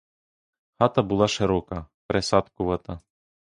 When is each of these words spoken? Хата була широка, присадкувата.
Хата 0.77 1.01
була 1.03 1.27
широка, 1.27 1.85
присадкувата. 2.07 2.99